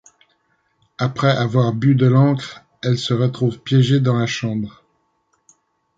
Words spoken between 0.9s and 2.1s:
Après avoir bu de